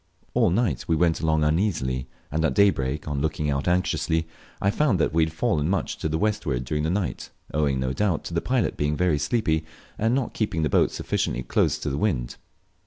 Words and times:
All 0.33 0.49
night 0.49 0.85
we 0.87 0.95
went 0.95 1.21
along 1.21 1.43
uneasily, 1.43 2.07
and 2.31 2.43
at 2.43 2.55
daybreak, 2.55 3.07
on 3.07 3.21
looking 3.21 3.51
out 3.51 3.67
anxiously, 3.67 4.27
I 4.59 4.71
found 4.71 4.97
that 4.97 5.13
we 5.13 5.25
had 5.25 5.31
fallen 5.31 5.69
much 5.69 5.95
to 5.97 6.09
the 6.09 6.17
westward 6.17 6.65
during 6.65 6.81
the 6.81 6.89
night, 6.89 7.29
owing, 7.53 7.79
no 7.79 7.93
doubt, 7.93 8.23
to 8.23 8.33
the 8.33 8.41
pilot 8.41 8.75
being 8.77 8.97
sleepy 9.19 9.63
and 9.99 10.15
not 10.15 10.33
keeping 10.33 10.63
the 10.63 10.69
boat 10.69 10.89
sufficiently 10.89 11.43
close 11.43 11.77
to 11.77 11.91
the 11.91 11.99
wind. 11.99 12.37